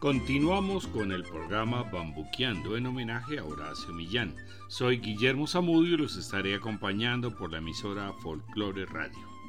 Continuamos 0.00 0.88
con 0.88 1.12
el 1.12 1.22
programa 1.22 1.84
Bambuqueando 1.84 2.76
en 2.76 2.86
homenaje 2.86 3.38
a 3.38 3.44
Horacio 3.44 3.94
Millán. 3.94 4.34
Soy 4.66 4.98
Guillermo 4.98 5.46
Zamudio 5.46 5.94
y 5.94 5.98
los 5.98 6.16
estaré 6.16 6.56
acompañando 6.56 7.36
por 7.36 7.52
la 7.52 7.58
emisora 7.58 8.12
Folklore 8.14 8.86
Radio. 8.86 9.39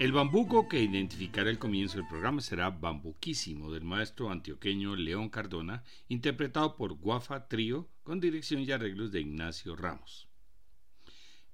El 0.00 0.12
bambuco 0.12 0.66
que 0.66 0.82
identificará 0.82 1.50
el 1.50 1.58
comienzo 1.58 1.98
del 1.98 2.08
programa 2.08 2.40
será 2.40 2.70
Bambuquísimo 2.70 3.70
del 3.70 3.84
maestro 3.84 4.30
antioqueño 4.30 4.96
León 4.96 5.28
Cardona, 5.28 5.84
interpretado 6.08 6.74
por 6.74 6.94
Guafa 6.94 7.48
Trío 7.48 7.86
con 8.02 8.18
dirección 8.18 8.62
y 8.62 8.72
arreglos 8.72 9.12
de 9.12 9.20
Ignacio 9.20 9.76
Ramos. 9.76 10.26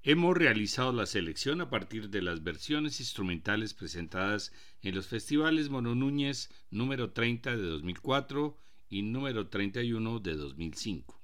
Hemos 0.05 0.37
realizado 0.37 0.93
la 0.93 1.07
selección 1.07 1.61
a 1.61 1.71
partir 1.71 2.09
de 2.09 2.23
las 2.23 2.45
versiones 2.45 3.01
instrumentales 3.01 3.75
presentadas 3.75 4.53
en 4.81 4.95
los 4.95 5.09
festivales 5.09 5.69
Mono 5.69 5.97
Núñez 5.97 6.49
número 6.71 7.11
30 7.11 7.57
de 7.57 7.63
2004 7.65 8.57
y 8.89 9.03
número 9.03 9.49
31 9.49 10.21
de 10.21 10.37
2005. 10.37 11.21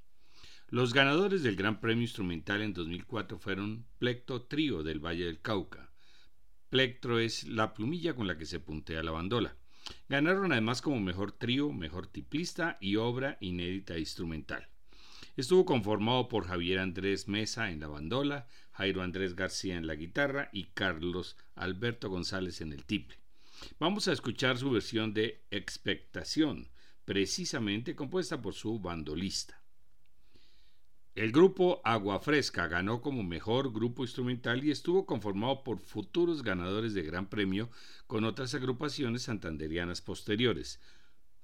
Los 0.70 0.92
ganadores 0.92 1.44
del 1.44 1.54
Gran 1.54 1.80
Premio 1.80 2.02
Instrumental 2.02 2.62
en 2.62 2.74
2004 2.74 3.38
fueron 3.38 3.86
Plecto 4.00 4.42
Trío 4.42 4.82
del 4.82 4.98
Valle 4.98 5.26
del 5.26 5.40
Cauca. 5.40 5.91
Plectro 6.72 7.18
es 7.18 7.46
la 7.46 7.74
plumilla 7.74 8.14
con 8.14 8.26
la 8.26 8.38
que 8.38 8.46
se 8.46 8.58
puntea 8.58 9.02
la 9.02 9.10
bandola. 9.10 9.54
Ganaron 10.08 10.52
además 10.52 10.80
como 10.80 11.00
mejor 11.00 11.32
trío, 11.32 11.70
mejor 11.70 12.06
tiplista 12.06 12.78
y 12.80 12.96
obra 12.96 13.36
inédita 13.42 13.98
instrumental. 13.98 14.66
Estuvo 15.36 15.66
conformado 15.66 16.28
por 16.28 16.46
Javier 16.46 16.78
Andrés 16.78 17.28
Mesa 17.28 17.70
en 17.70 17.80
la 17.80 17.88
bandola, 17.88 18.48
Jairo 18.70 19.02
Andrés 19.02 19.36
García 19.36 19.76
en 19.76 19.86
la 19.86 19.96
guitarra 19.96 20.48
y 20.50 20.64
Carlos 20.72 21.36
Alberto 21.56 22.08
González 22.08 22.62
en 22.62 22.72
el 22.72 22.86
tiple. 22.86 23.18
Vamos 23.78 24.08
a 24.08 24.12
escuchar 24.12 24.56
su 24.56 24.70
versión 24.70 25.12
de 25.12 25.44
Expectación, 25.50 26.70
precisamente 27.04 27.94
compuesta 27.94 28.40
por 28.40 28.54
su 28.54 28.80
bandolista. 28.80 29.61
El 31.14 31.30
grupo 31.30 31.82
Agua 31.84 32.20
Fresca 32.20 32.68
ganó 32.68 33.02
como 33.02 33.22
mejor 33.22 33.70
grupo 33.70 34.02
instrumental 34.02 34.64
y 34.64 34.70
estuvo 34.70 35.04
conformado 35.04 35.62
por 35.62 35.78
futuros 35.78 36.42
ganadores 36.42 36.94
de 36.94 37.02
Gran 37.02 37.28
Premio 37.28 37.68
con 38.06 38.24
otras 38.24 38.54
agrupaciones 38.54 39.24
santanderianas 39.24 40.00
posteriores. 40.00 40.80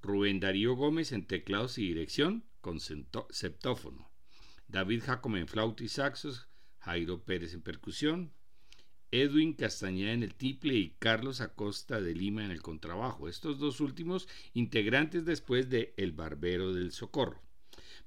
Rubén 0.00 0.40
Darío 0.40 0.74
Gómez 0.74 1.12
en 1.12 1.26
teclados 1.26 1.76
y 1.76 1.86
dirección 1.86 2.46
con 2.62 2.80
septófono. 2.80 4.10
David 4.68 5.02
Jacome 5.04 5.40
en 5.40 5.48
flauta 5.48 5.84
y 5.84 5.88
saxos, 5.88 6.48
Jairo 6.78 7.22
Pérez 7.24 7.52
en 7.52 7.60
percusión, 7.60 8.32
Edwin 9.10 9.52
Castañeda 9.52 10.12
en 10.12 10.22
el 10.22 10.34
tiple 10.34 10.76
y 10.76 10.96
Carlos 10.98 11.42
Acosta 11.42 12.00
de 12.00 12.14
Lima 12.14 12.42
en 12.42 12.52
el 12.52 12.62
contrabajo, 12.62 13.28
estos 13.28 13.58
dos 13.58 13.80
últimos 13.82 14.28
integrantes 14.54 15.26
después 15.26 15.68
de 15.68 15.92
El 15.98 16.12
Barbero 16.12 16.72
del 16.72 16.92
Socorro. 16.92 17.47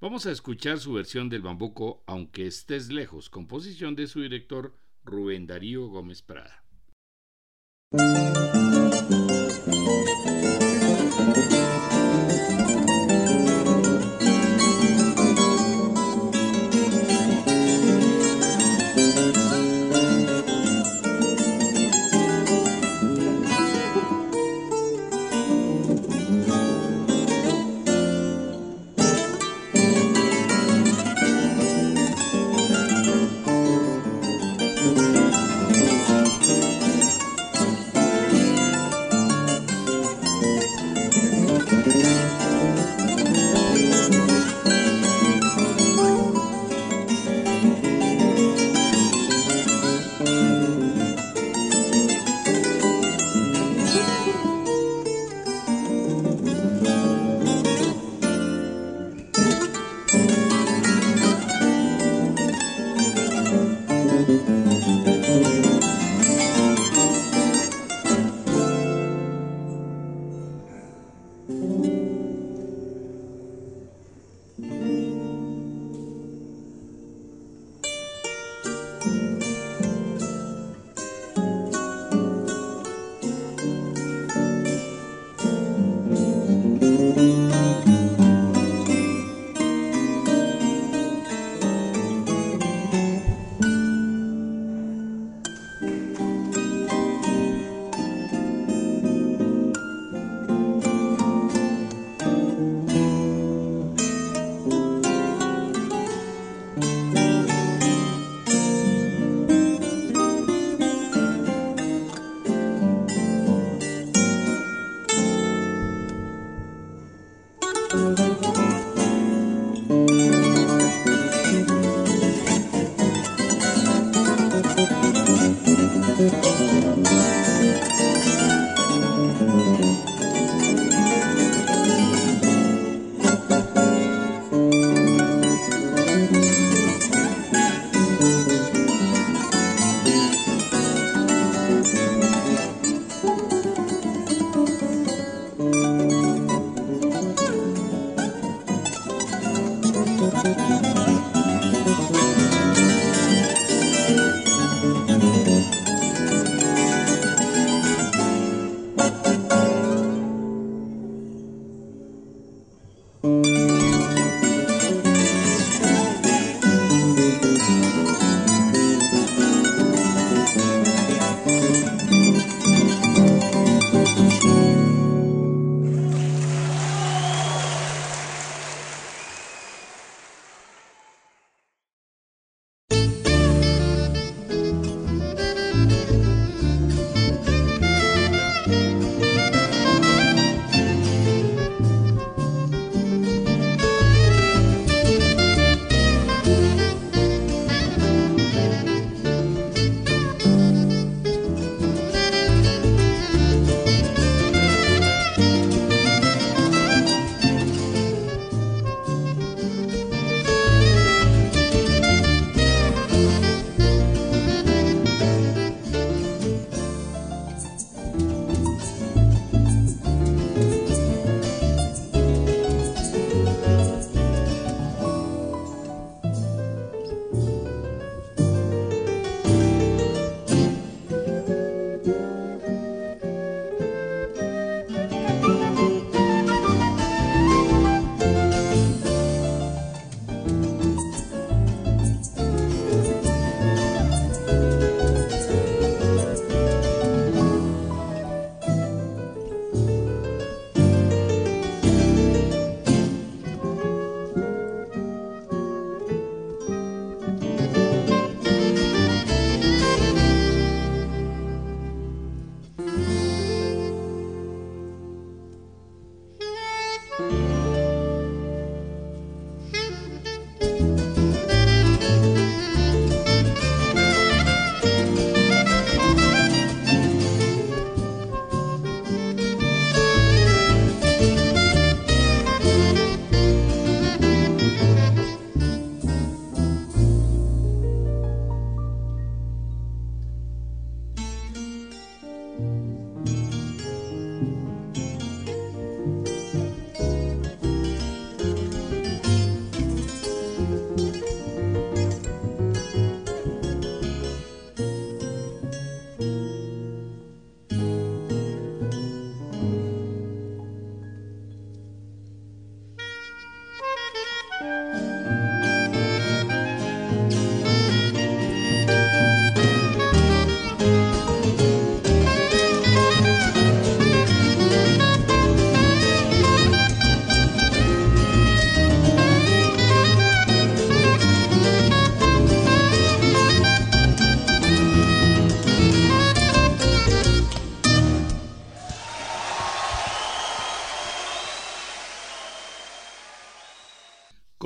Vamos 0.01 0.25
a 0.25 0.31
escuchar 0.31 0.79
su 0.79 0.93
versión 0.93 1.29
del 1.29 1.43
bambuco 1.43 2.03
Aunque 2.07 2.47
estés 2.47 2.91
lejos, 2.91 3.29
composición 3.29 3.95
de 3.95 4.07
su 4.07 4.21
director 4.21 4.75
Rubén 5.03 5.45
Darío 5.45 5.89
Gómez 5.89 6.23
Prada. 6.23 6.63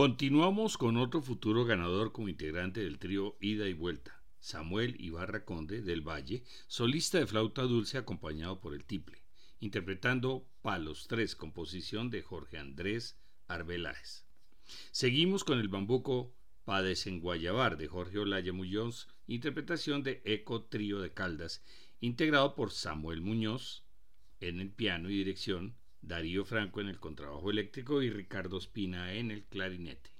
Continuamos 0.05 0.77
con 0.77 0.97
otro 0.97 1.19
futuro 1.19 1.65
ganador 1.65 2.11
como 2.11 2.29
integrante 2.29 2.83
del 2.83 2.99
trío 2.99 3.37
Ida 3.41 3.67
y 3.67 3.73
Vuelta, 3.73 4.21
Samuel 4.39 4.95
Ibarra 4.99 5.45
Conde 5.45 5.81
del 5.81 6.07
Valle, 6.07 6.43
solista 6.67 7.17
de 7.17 7.25
flauta 7.25 7.63
dulce 7.63 7.97
acompañado 7.97 8.61
por 8.61 8.75
el 8.75 8.85
tiple, 8.85 9.23
interpretando 9.59 10.47
Palos 10.61 11.07
3, 11.07 11.35
composición 11.35 12.11
de 12.11 12.21
Jorge 12.21 12.59
Andrés 12.59 13.17
Arbeláez. 13.47 14.27
Seguimos 14.91 15.43
con 15.43 15.57
el 15.57 15.69
bambuco 15.69 16.35
Pa 16.65 16.83
Guayabar 16.83 17.75
de 17.75 17.87
Jorge 17.87 18.19
Olaya 18.19 18.53
Muñoz, 18.53 19.07
interpretación 19.25 20.03
de 20.03 20.21
Eco 20.23 20.65
Trío 20.65 20.99
de 20.99 21.13
Caldas, 21.13 21.63
integrado 21.99 22.53
por 22.53 22.69
Samuel 22.69 23.21
Muñoz 23.21 23.83
en 24.39 24.59
el 24.59 24.69
piano 24.69 25.09
y 25.09 25.17
dirección, 25.17 25.75
Darío 26.07 26.45
Franco 26.45 26.81
en 26.81 26.87
el 26.87 26.99
contrabajo 26.99 27.49
eléctrico 27.49 28.03
y 28.03 28.11
Ricardo 28.11 28.59
Espina 28.59 29.13
en 29.13 29.31
el 29.31 29.43
clarinete. 29.45 30.11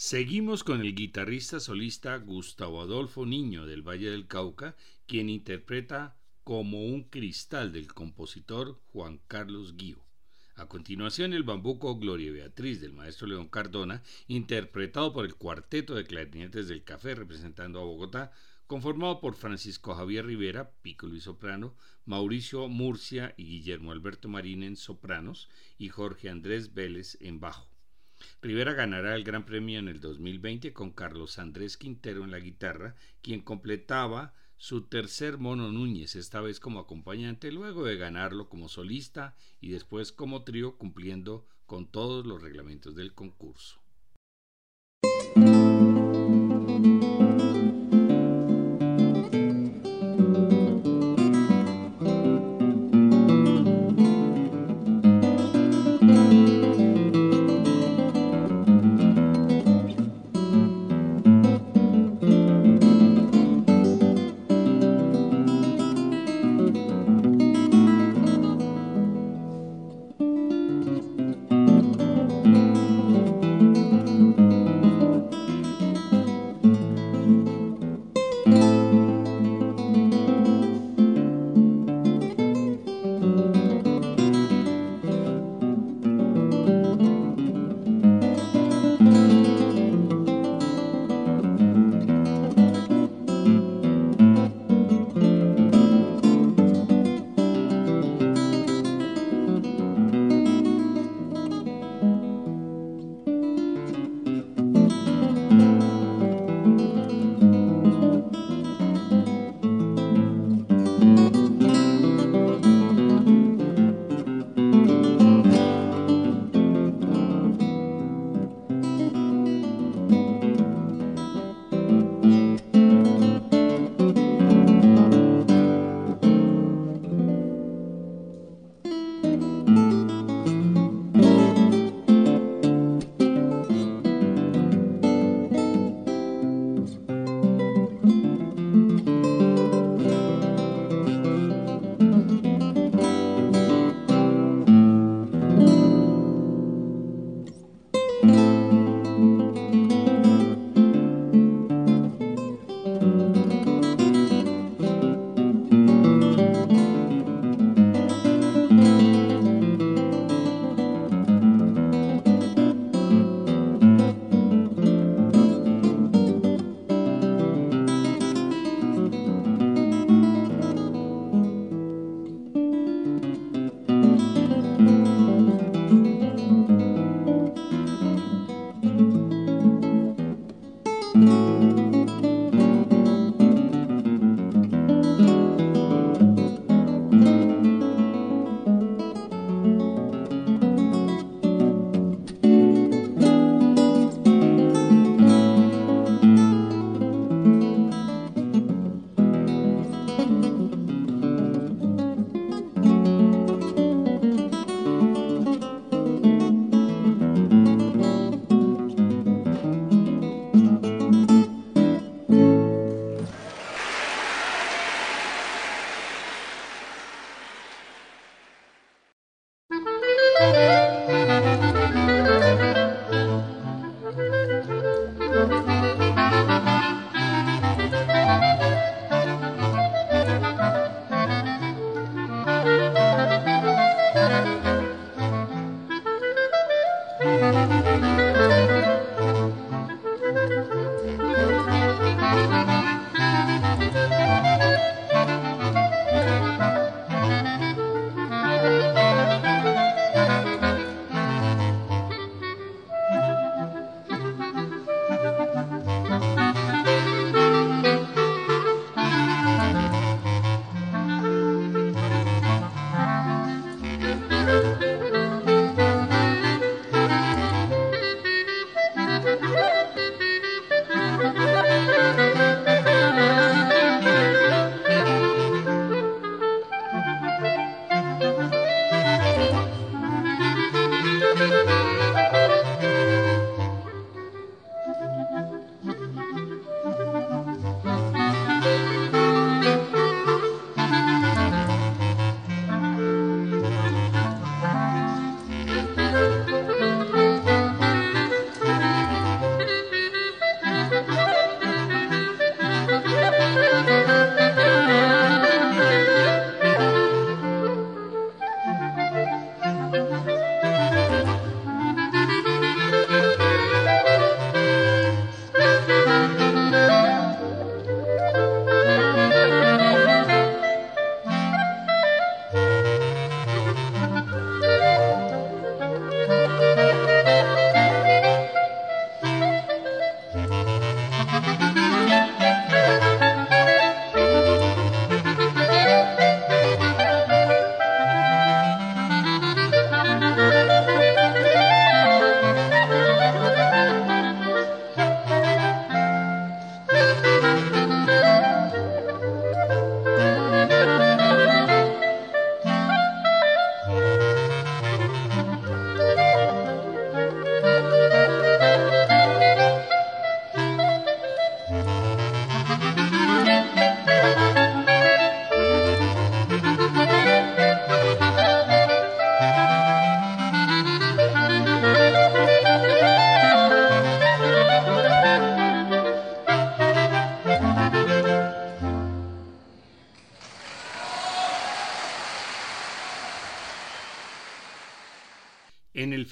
Seguimos 0.00 0.62
con 0.62 0.80
el 0.80 0.94
guitarrista 0.94 1.58
solista 1.58 2.16
Gustavo 2.18 2.80
Adolfo 2.80 3.26
Niño 3.26 3.66
del 3.66 3.82
Valle 3.82 4.10
del 4.12 4.28
Cauca, 4.28 4.76
quien 5.08 5.28
interpreta 5.28 6.16
como 6.44 6.84
un 6.84 7.02
cristal 7.02 7.72
del 7.72 7.92
compositor 7.92 8.80
Juan 8.92 9.18
Carlos 9.26 9.76
Guío. 9.76 9.98
A 10.54 10.68
continuación, 10.68 11.32
el 11.32 11.42
bambuco 11.42 11.98
Gloria 11.98 12.30
Beatriz 12.30 12.80
del 12.80 12.92
maestro 12.92 13.26
León 13.26 13.48
Cardona, 13.48 14.04
interpretado 14.28 15.12
por 15.12 15.24
el 15.24 15.34
cuarteto 15.34 15.96
de 15.96 16.04
clarinetes 16.04 16.68
del 16.68 16.84
Café 16.84 17.16
representando 17.16 17.80
a 17.80 17.84
Bogotá, 17.84 18.30
conformado 18.68 19.18
por 19.18 19.34
Francisco 19.34 19.96
Javier 19.96 20.26
Rivera, 20.26 20.70
piccolo 20.80 21.16
y 21.16 21.20
soprano, 21.20 21.74
Mauricio 22.04 22.68
Murcia 22.68 23.34
y 23.36 23.46
Guillermo 23.46 23.90
Alberto 23.90 24.28
Marín 24.28 24.62
en 24.62 24.76
sopranos 24.76 25.48
y 25.76 25.88
Jorge 25.88 26.30
Andrés 26.30 26.72
Vélez 26.72 27.18
en 27.20 27.40
bajo. 27.40 27.68
Rivera 28.40 28.72
ganará 28.72 29.14
el 29.14 29.24
Gran 29.24 29.44
Premio 29.44 29.78
en 29.78 29.88
el 29.88 30.00
2020 30.00 30.72
con 30.72 30.90
Carlos 30.90 31.38
Andrés 31.38 31.76
Quintero 31.76 32.24
en 32.24 32.30
la 32.30 32.38
guitarra, 32.38 32.94
quien 33.22 33.40
completaba 33.40 34.32
su 34.56 34.82
tercer 34.82 35.38
mono 35.38 35.70
Núñez, 35.70 36.16
esta 36.16 36.40
vez 36.40 36.58
como 36.60 36.80
acompañante, 36.80 37.52
luego 37.52 37.84
de 37.84 37.96
ganarlo 37.96 38.48
como 38.48 38.68
solista 38.68 39.36
y 39.60 39.70
después 39.70 40.12
como 40.12 40.42
trío 40.42 40.76
cumpliendo 40.76 41.46
con 41.66 41.86
todos 41.86 42.26
los 42.26 42.42
reglamentos 42.42 42.96
del 42.96 43.14
concurso. 43.14 43.80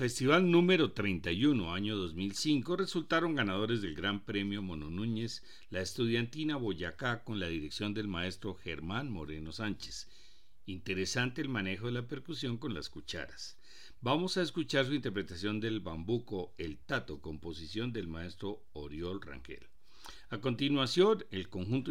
Festival 0.07 0.49
número 0.49 0.93
31, 0.93 1.75
año 1.75 1.97
2005, 1.97 2.77
resultaron 2.77 3.35
ganadores 3.35 3.83
del 3.83 3.97
Gran 3.97 4.25
Premio 4.25 4.63
Mono 4.63 4.89
Núñez 4.89 5.43
la 5.69 5.81
estudiantina 5.81 6.55
Boyacá 6.55 7.25
con 7.25 7.41
la 7.41 7.49
dirección 7.49 7.93
del 7.93 8.07
maestro 8.07 8.55
Germán 8.55 9.11
Moreno 9.11 9.51
Sánchez. 9.51 10.09
Interesante 10.65 11.41
el 11.41 11.49
manejo 11.49 11.87
de 11.87 11.93
la 11.93 12.07
percusión 12.07 12.57
con 12.57 12.73
las 12.73 12.89
cucharas. 12.89 13.59
Vamos 14.01 14.37
a 14.37 14.43
escuchar 14.43 14.87
su 14.87 14.95
interpretación 14.95 15.59
del 15.59 15.81
bambuco 15.81 16.55
El 16.57 16.79
Tato, 16.79 17.21
composición 17.21 17.93
del 17.93 18.07
maestro 18.07 18.65
Oriol 18.75 19.21
Rangel. 19.21 19.67
A 20.31 20.39
continuación, 20.39 21.27
el 21.33 21.49
conjunto 21.49 21.91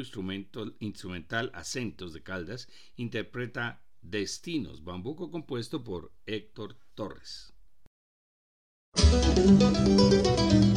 instrumental 0.80 1.52
Acentos 1.54 2.14
de 2.14 2.24
Caldas 2.24 2.70
interpreta 2.96 3.84
Destinos, 4.02 4.86
bambuco 4.86 5.30
compuesto 5.30 5.84
por 5.84 6.14
Héctor 6.26 6.78
Torres. 6.94 7.55
El 8.98 10.75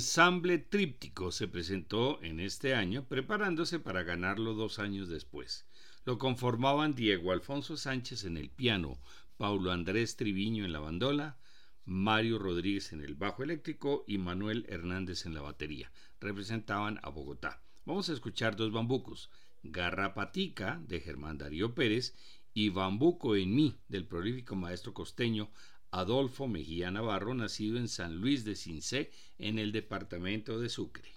ensamble 0.00 0.56
tríptico 0.56 1.30
se 1.30 1.46
presentó 1.46 2.22
en 2.22 2.40
este 2.40 2.74
año 2.74 3.04
preparándose 3.04 3.78
para 3.78 4.02
ganarlo 4.02 4.54
dos 4.54 4.78
años 4.78 5.10
después. 5.10 5.66
Lo 6.06 6.16
conformaban 6.16 6.94
Diego 6.94 7.32
Alfonso 7.32 7.76
Sánchez 7.76 8.24
en 8.24 8.38
el 8.38 8.48
piano, 8.48 8.98
Paulo 9.36 9.72
Andrés 9.72 10.16
Triviño 10.16 10.64
en 10.64 10.72
la 10.72 10.78
bandola, 10.78 11.36
Mario 11.84 12.38
Rodríguez 12.38 12.94
en 12.94 13.02
el 13.02 13.14
bajo 13.14 13.42
eléctrico 13.42 14.02
y 14.06 14.16
Manuel 14.16 14.64
Hernández 14.70 15.26
en 15.26 15.34
la 15.34 15.42
batería. 15.42 15.92
Representaban 16.18 16.98
a 17.02 17.10
Bogotá. 17.10 17.60
Vamos 17.84 18.08
a 18.08 18.14
escuchar 18.14 18.56
dos 18.56 18.72
bambucos, 18.72 19.28
Garrapatica 19.62 20.80
de 20.88 21.00
Germán 21.00 21.36
Darío 21.36 21.74
Pérez 21.74 22.14
y 22.54 22.70
Bambuco 22.70 23.36
en 23.36 23.54
mí 23.54 23.76
del 23.88 24.06
prolífico 24.06 24.56
maestro 24.56 24.94
costeño 24.94 25.50
Adolfo 25.90 26.46
Mejía 26.46 26.90
Navarro, 26.90 27.34
nacido 27.34 27.78
en 27.78 27.88
San 27.88 28.16
Luis 28.16 28.44
de 28.44 28.54
Cincé, 28.54 29.10
en 29.38 29.58
el 29.58 29.72
departamento 29.72 30.60
de 30.60 30.68
Sucre. 30.68 31.10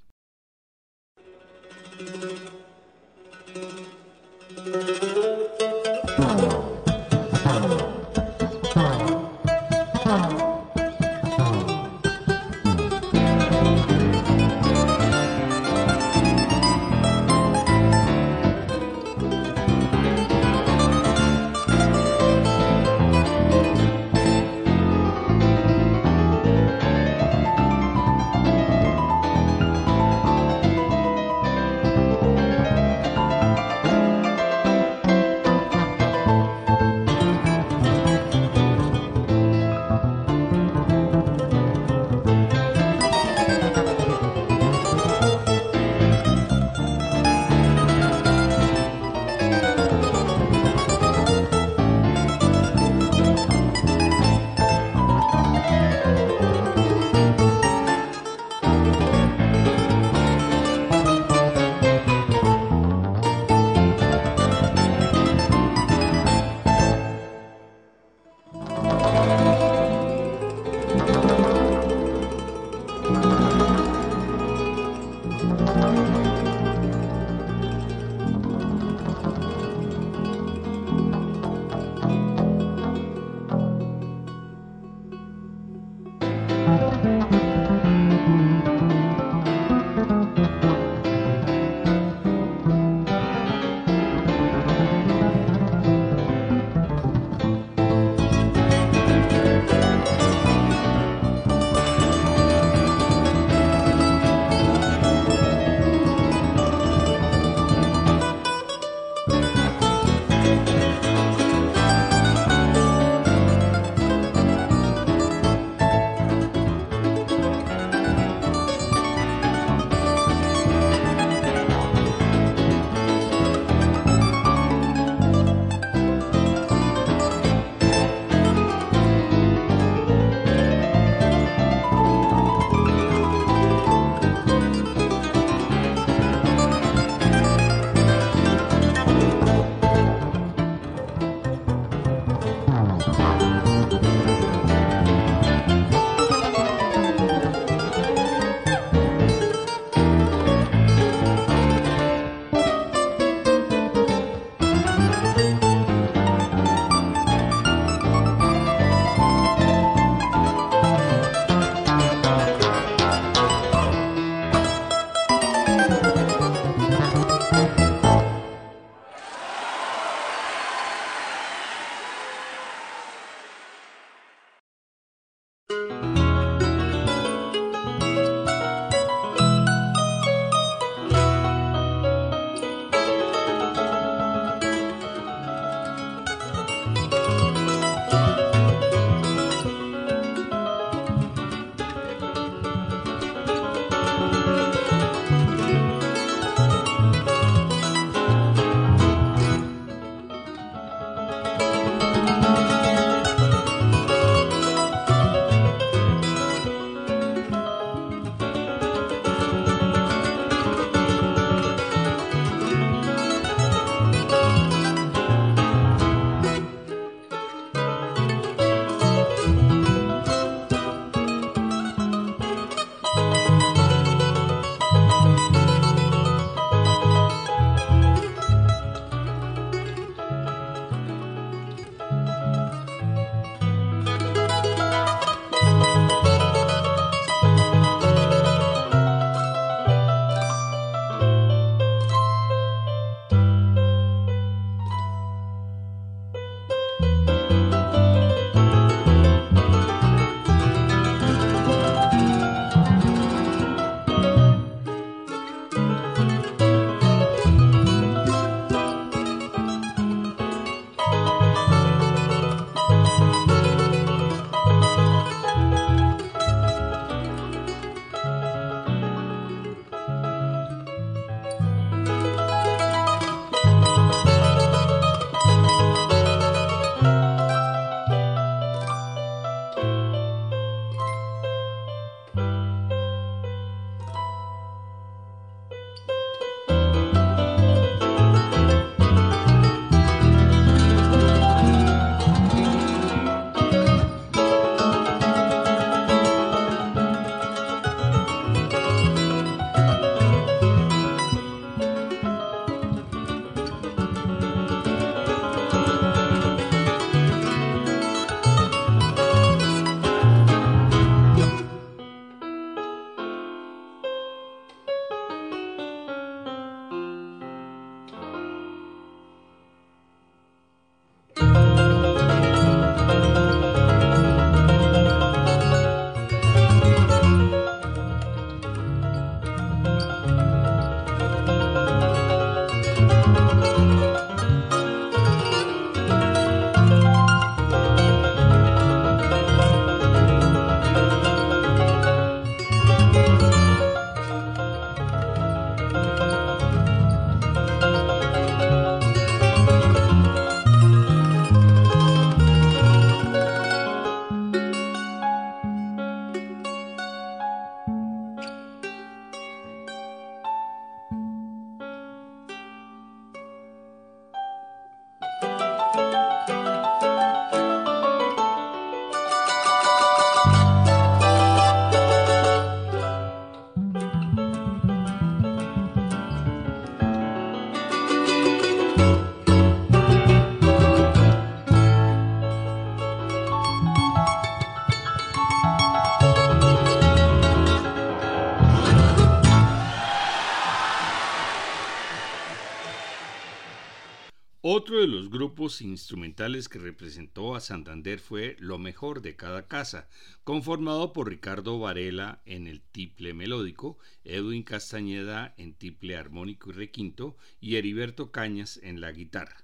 Grupos 395.54 395.84
instrumentales 395.84 396.68
que 396.68 396.80
representó 396.80 397.54
a 397.54 397.60
Santander 397.60 398.18
fue 398.18 398.56
Lo 398.58 398.80
Mejor 398.80 399.22
de 399.22 399.36
Cada 399.36 399.68
Casa, 399.68 400.10
conformado 400.44 401.14
por 401.14 401.30
Ricardo 401.30 401.78
Varela 401.78 402.42
en 402.48 402.66
el 402.66 402.82
tiple 402.82 403.36
melódico, 403.36 404.00
Edwin 404.24 404.64
Castañeda 404.64 405.54
en 405.58 405.76
tiple 405.76 406.16
armónico 406.18 406.72
y 406.72 406.74
requinto 406.74 407.38
y 407.62 407.76
Heriberto 407.76 408.32
Cañas 408.32 408.80
en 408.82 409.00
la 409.00 409.12
guitarra. 409.12 409.64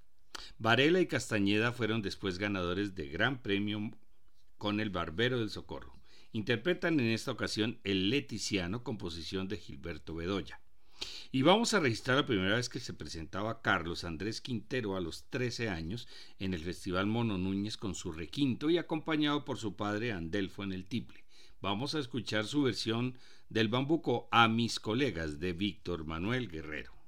Varela 0.60 1.02
y 1.02 1.08
Castañeda 1.08 1.72
fueron 1.72 2.04
después 2.04 2.38
ganadores 2.38 2.94
de 2.94 3.10
gran 3.10 3.42
premio 3.42 3.90
con 4.60 4.80
el 4.82 4.92
Barbero 4.92 5.40
del 5.40 5.50
Socorro. 5.50 5.98
Interpretan 6.34 7.00
en 7.00 7.08
esta 7.08 7.32
ocasión 7.32 7.80
El 7.84 8.12
Leticiano, 8.12 8.84
composición 8.84 9.48
de 9.48 9.58
Gilberto 9.58 10.14
Bedoya. 10.14 10.62
Y 11.32 11.44
vamos 11.44 11.76
a 11.76 11.80
registrar 11.80 12.18
la 12.18 12.26
primera 12.26 12.56
vez 12.56 12.70
que 12.70 12.80
se 12.80 12.92
presentaba 12.92 13.62
Carlos 13.62 14.04
Andrés 14.04 14.42
Quintero 14.42 14.98
a 14.98 15.00
los 15.00 15.26
13 15.30 15.70
años 15.70 16.08
en 16.40 16.56
el 16.56 16.62
Festival 16.62 17.06
Mono 17.06 17.38
Núñez 17.38 17.78
con 17.78 17.94
su 17.94 18.12
requinto 18.12 18.72
y 18.72 18.80
acompañado 18.80 19.46
por 19.46 19.60
su 19.60 19.76
padre 19.76 20.12
Andelfo 20.12 20.64
en 20.64 20.74
el 20.74 20.88
tiple. 20.88 21.24
Vamos 21.62 21.94
a 21.94 22.00
escuchar 22.00 22.48
su 22.48 22.64
versión 22.64 23.16
del 23.48 23.68
bambuco 23.68 24.28
a 24.32 24.48
mis 24.48 24.80
colegas 24.80 25.40
de 25.40 25.54
Víctor 25.54 26.04
Manuel 26.04 26.50
Guerrero. 26.50 26.99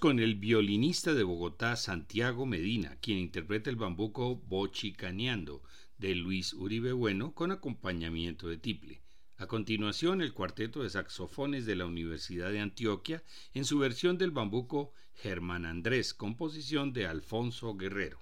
Con 0.00 0.18
el 0.18 0.36
violinista 0.36 1.12
de 1.12 1.24
Bogotá, 1.24 1.76
Santiago 1.76 2.46
Medina, 2.46 2.96
quien 3.02 3.18
interpreta 3.18 3.68
el 3.68 3.76
bambuco 3.76 4.36
Bochicaneando 4.36 5.62
de 5.98 6.14
Luis 6.14 6.54
Uribe 6.54 6.92
Bueno 6.92 7.34
con 7.34 7.52
acompañamiento 7.52 8.48
de 8.48 8.56
tiple. 8.56 9.02
A 9.36 9.46
continuación, 9.46 10.22
el 10.22 10.32
cuarteto 10.32 10.82
de 10.82 10.88
saxofones 10.88 11.66
de 11.66 11.76
la 11.76 11.84
Universidad 11.84 12.50
de 12.50 12.60
Antioquia 12.60 13.22
en 13.52 13.66
su 13.66 13.78
versión 13.78 14.16
del 14.16 14.30
bambuco 14.30 14.94
Germán 15.12 15.66
Andrés, 15.66 16.14
composición 16.14 16.94
de 16.94 17.06
Alfonso 17.06 17.76
Guerrero. 17.76 18.20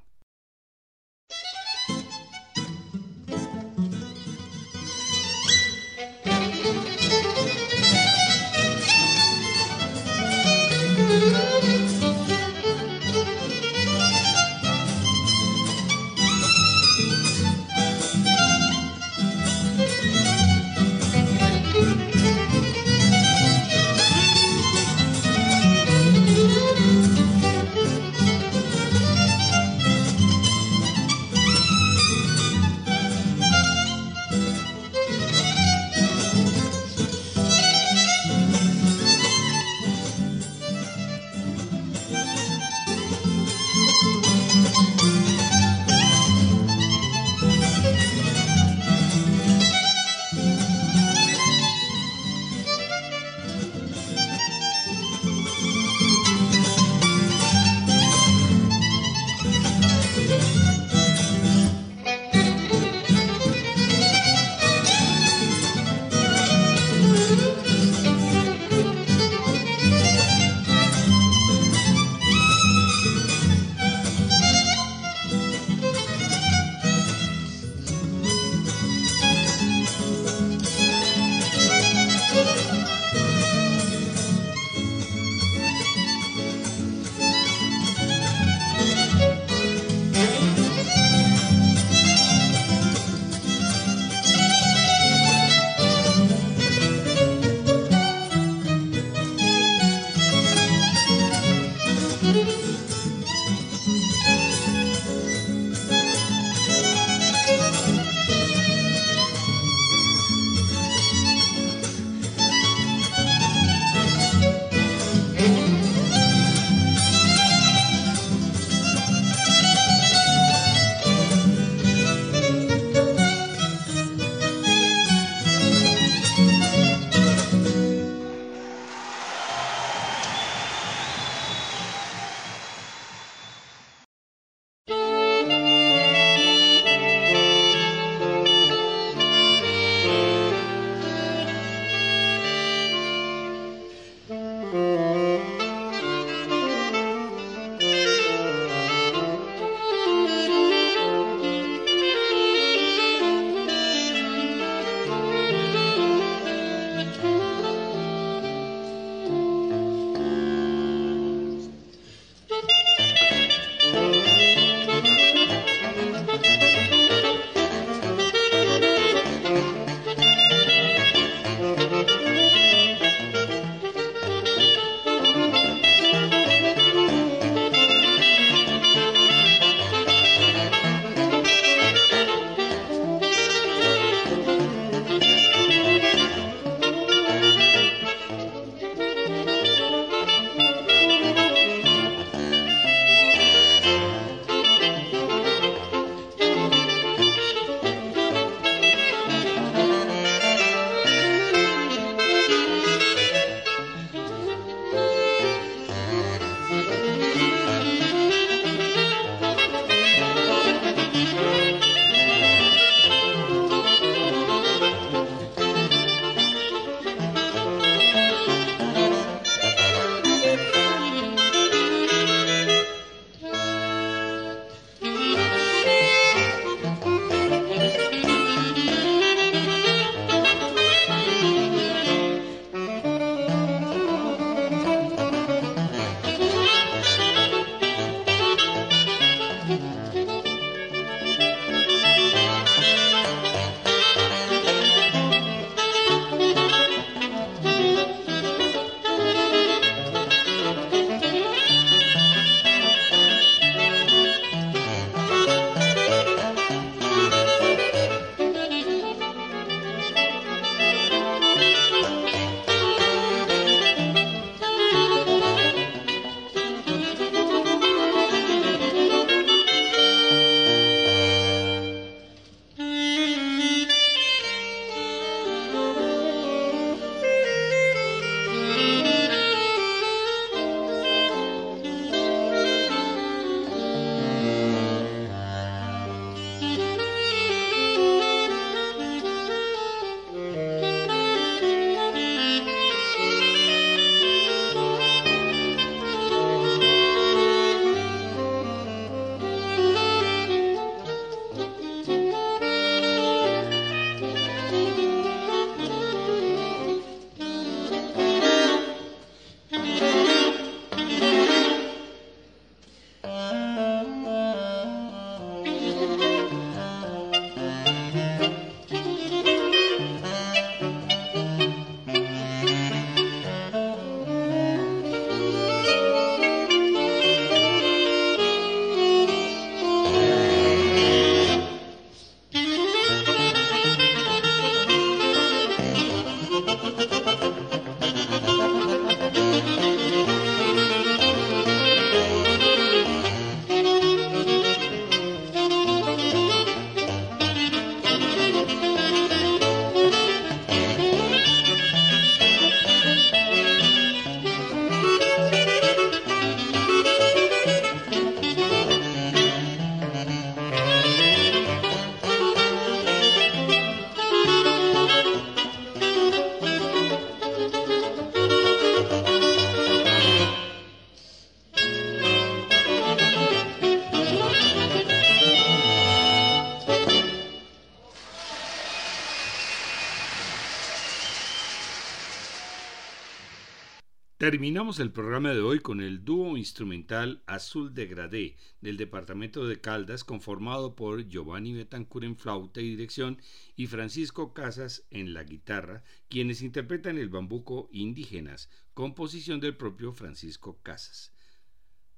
Terminamos 384.51 384.99
el 384.99 385.13
programa 385.13 385.53
de 385.53 385.61
hoy 385.61 385.81
con 385.81 386.01
el 386.01 386.25
dúo 386.25 386.57
instrumental 386.57 387.43
Azul 387.45 387.93
de 387.93 388.07
Gradé 388.07 388.57
del 388.81 388.97
departamento 388.97 389.67
de 389.67 389.79
Caldas 389.79 390.25
conformado 390.25 390.97
por 390.97 391.29
Giovanni 391.29 391.75
Betancourt 391.75 392.25
en 392.25 392.35
flauta 392.35 392.81
y 392.81 392.89
dirección 392.89 393.43
y 393.77 393.89
Francisco 393.89 394.55
Casas 394.55 395.05
en 395.11 395.35
la 395.35 395.45
guitarra, 395.45 396.03
quienes 396.31 396.63
interpretan 396.63 397.19
el 397.19 397.29
bambuco 397.29 397.91
Indígenas, 397.93 398.71
composición 398.95 399.61
del 399.61 399.77
propio 399.77 400.15
Francisco 400.15 400.81
Casas. 400.83 401.31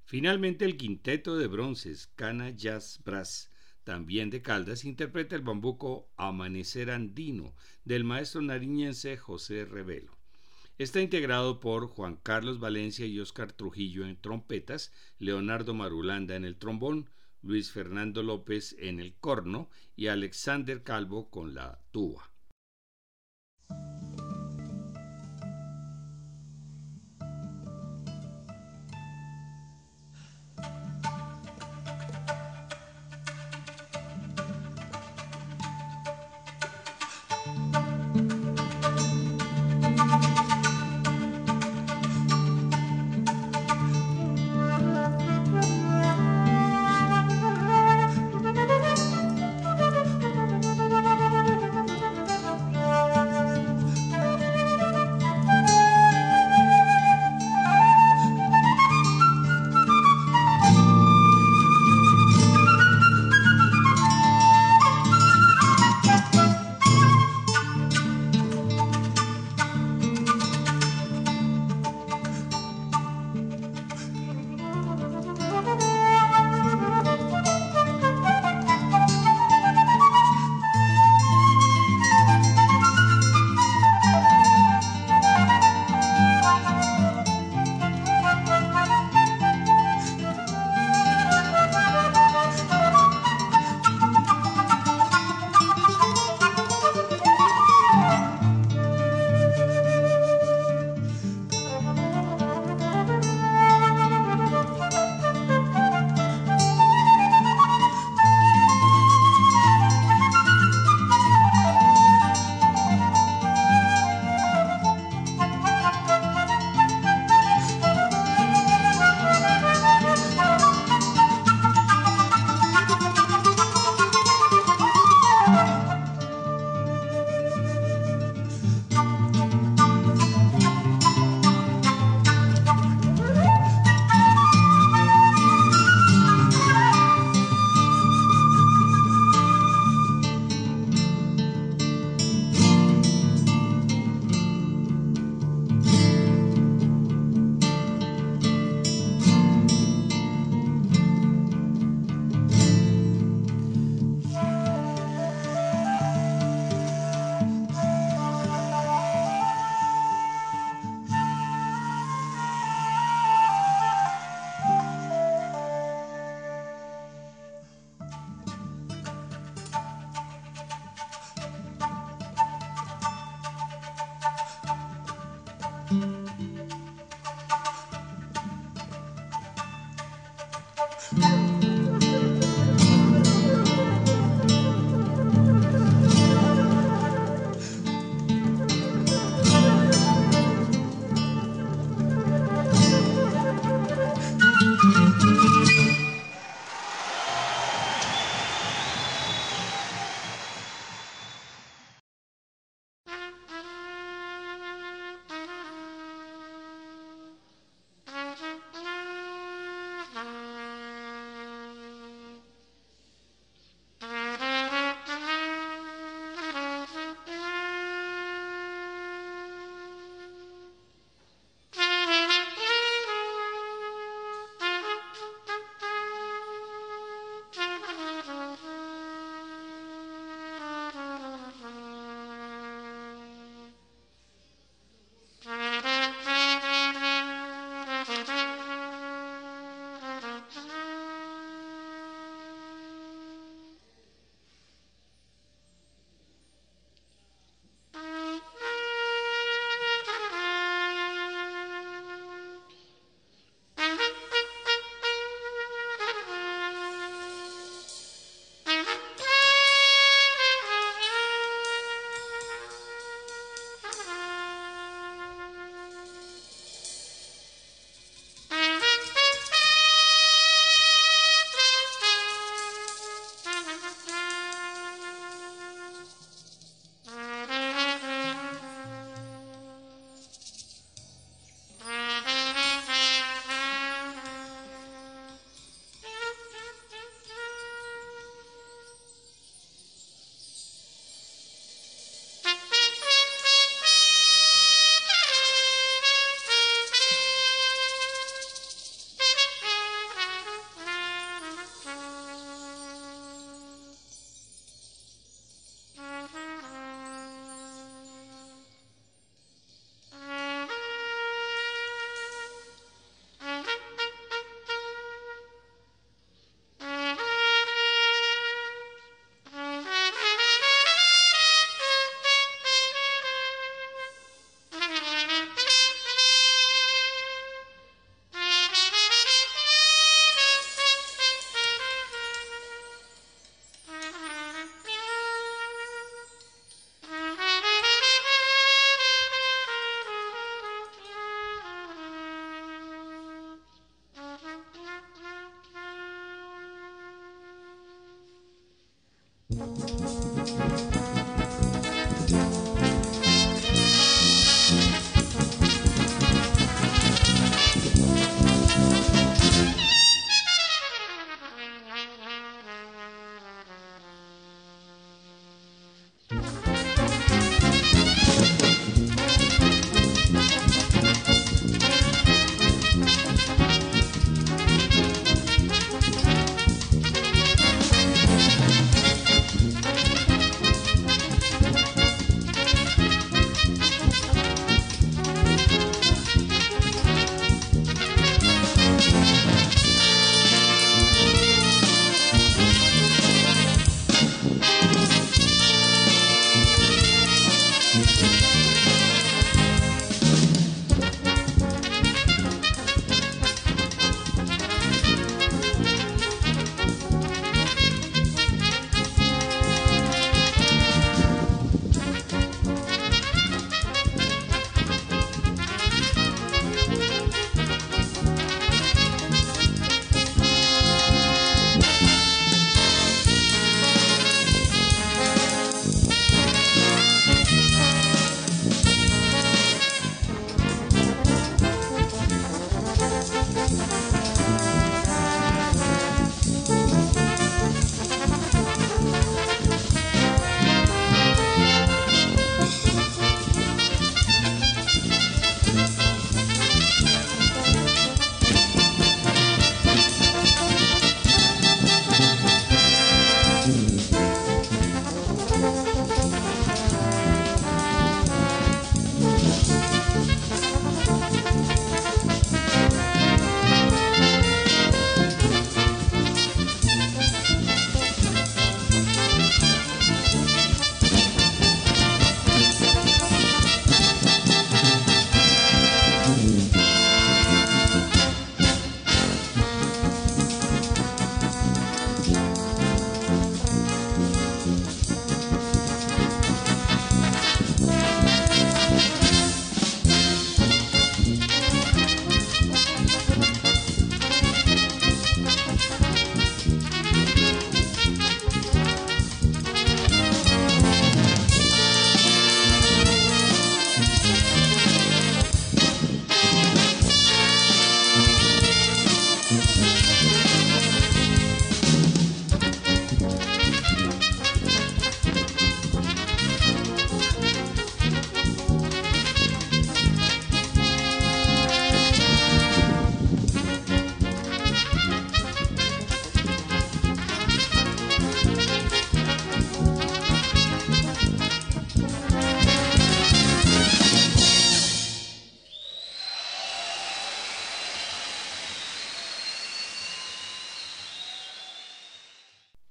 Finalmente 0.05 0.65
el 0.65 0.77
quinteto 0.77 1.37
de 1.37 1.49
bronces 1.49 2.07
Cana 2.15 2.51
Jazz 2.51 3.01
Brass 3.05 3.51
también 3.83 4.31
de 4.31 4.41
Caldas, 4.41 4.85
interpreta 4.85 5.35
el 5.35 5.43
bambuco 5.43 6.13
Amanecer 6.17 6.93
Andino 6.93 7.57
del 7.85 8.05
maestro 8.05 8.41
nariñense 8.41 9.17
José 9.17 9.65
Revelo. 9.65 10.20
Está 10.81 11.03
integrado 11.03 11.61
por 11.61 11.89
Juan 11.89 12.17
Carlos 12.17 12.59
Valencia 12.59 13.05
y 13.05 13.21
Oscar 13.21 13.53
Trujillo 13.53 14.07
en 14.07 14.19
trompetas, 14.19 14.95
Leonardo 15.19 15.75
Marulanda 15.75 16.37
en 16.37 16.47
el 16.47 16.57
trombón, 16.57 17.11
Luis 17.43 17.71
Fernando 17.71 18.23
López 18.23 18.75
en 18.79 18.99
el 18.99 19.13
corno 19.13 19.69
y 19.95 20.07
Alexander 20.07 20.83
Calvo 20.83 21.29
con 21.29 21.55
la 21.55 21.83
tuba. 21.91 22.31